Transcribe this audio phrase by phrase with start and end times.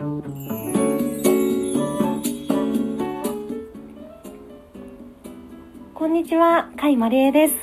[0.00, 0.06] こ
[6.06, 7.54] んにちは、甲斐まりえです。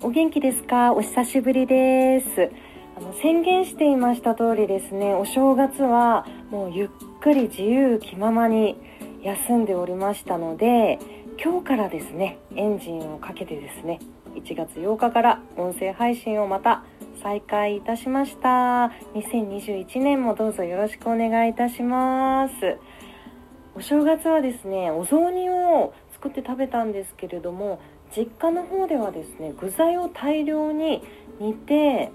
[0.00, 0.94] お元気ですか？
[0.94, 2.50] お久しぶりです。
[2.96, 6.88] あの宣言していました通りですね、お正月はもうゆっ
[7.20, 8.78] くり自由気ままに
[9.22, 10.98] 休んでおりましたので、
[11.38, 13.98] 今日からですね、エンジンをかけてですね、
[14.34, 16.84] 1月8日から音声配信をまた
[17.22, 18.92] 再開いたしました。
[19.14, 22.54] 2021年もどうぞよろしくお願いいたします。
[23.74, 27.80] お正月はですね、お雑煮を作って食べたんですけれども、
[28.16, 31.02] 実家の方ではですね、具材を大量に
[31.40, 32.10] 煮て、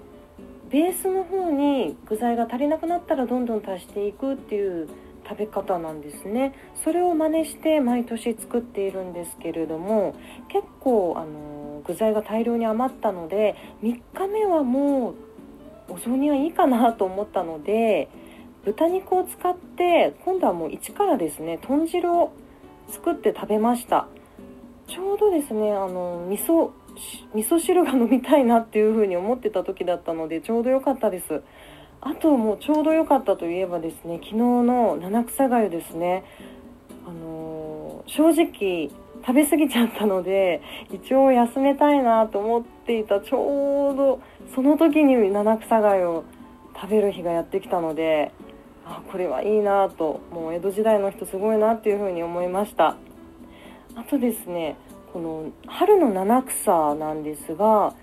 [0.70, 4.88] ベースの方に具材が足りなくなったらどんどん足していくっていう
[5.28, 10.14] 食べ方なんですねそれを真似して毎年作っているんですけれども
[10.48, 11.51] 結構あの
[11.86, 15.14] 具材が大量に余ったので3日目はもう
[15.92, 18.08] お雑煮はいいかなと思ったので
[18.64, 22.32] 豚肉を使って今度はもう一からですね豚汁を
[22.88, 24.06] 作って食べました。
[24.86, 26.70] ちょうどですねあの味噌
[27.34, 31.42] 味噌汁が飲みたいなっていう風に思ってた時だったのでちょうど良かったです。
[32.04, 36.24] あともうちょうど良かったといえばですね昨日の七草がゆですね。
[37.06, 38.90] あの正直
[39.24, 44.20] 食べ過ぎちゃったので一応休めたいなと思っていたちょうど
[44.54, 46.24] その時に七草がゆを
[46.74, 48.32] 食べる日がやってきたので
[48.84, 52.96] あこれはいいなともう江戸時代の人すごいなっていう風に思いました。
[53.94, 54.76] あとですね
[55.12, 57.94] この春の七草なんですが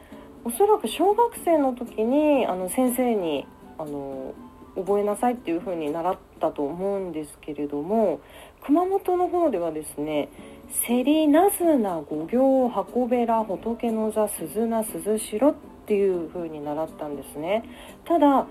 [0.43, 3.45] おそらく小学生の時にあの先生に
[3.77, 4.33] あの
[4.75, 8.21] 覚えなさいっていう風に習ったと思うんですけれども
[8.63, 10.29] 熊本の方ではですね
[10.71, 15.53] 「せりなずな五行箱べら仏の座鈴名鈴代」っ
[15.87, 17.63] ていう風に習ったんですね
[18.05, 18.45] ただ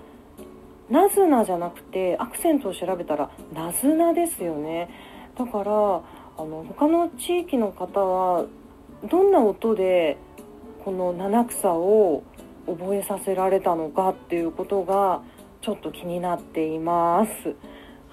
[0.89, 4.89] なずなじゃなくてアクセントを調べたらなずなですよね
[5.37, 8.45] だからあの他の地域の方は
[9.09, 10.17] どんな音で
[10.83, 12.23] この七草を
[12.67, 15.21] 覚えさせられたのかっていうことが
[15.61, 17.55] ちょっと気になっています。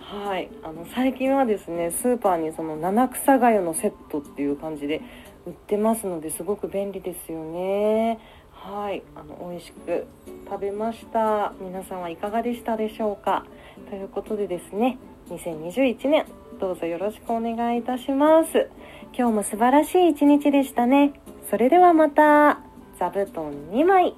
[0.09, 5.01] はい、あの最近はですねスーパーにその七草がゆのセットっていう感じで
[5.47, 8.21] 売ってますのですごく便利ですよね。
[8.53, 10.07] はい、あの美味しく
[10.49, 11.53] 食べました。
[11.61, 13.47] 皆さんはいかがでしたでしょうか？
[13.91, 14.97] ということでですね、
[15.29, 16.27] 2021年
[16.61, 18.71] どうぞよろしくお願いいたします。
[19.13, 21.21] 今日も素晴らしい一日でしたね。
[21.51, 22.61] それではまた
[22.97, 24.15] 座布団2枚